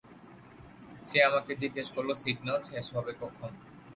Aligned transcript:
সে 1.07 1.17
আমাকে 1.23 1.51
জিজ্ঞাসা 1.61 1.91
করল 1.95 2.09
সিগনাল 2.21 2.59
শেষ 2.69 2.85
হবে 2.95 3.11
কখন। 3.21 3.51